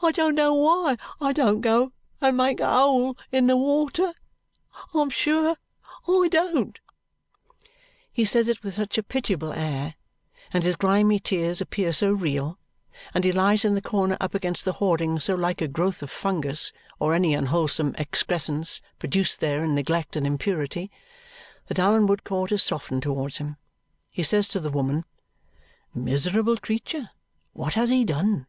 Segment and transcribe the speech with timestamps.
[0.00, 1.90] I don't know why I don't go
[2.20, 4.12] and make a hole in the water,
[4.94, 5.56] I'm sure
[6.06, 6.78] I don't."
[8.12, 9.96] He says it with such a pitiable air,
[10.52, 12.60] and his grimy tears appear so real,
[13.12, 16.12] and he lies in the corner up against the hoarding so like a growth of
[16.12, 16.70] fungus
[17.00, 20.92] or any unwholesome excrescence produced there in neglect and impurity,
[21.66, 23.56] that Allan Woodcourt is softened towards him.
[24.12, 25.06] He says to the woman,
[25.92, 27.10] "Miserable creature,
[27.52, 28.46] what has he done?"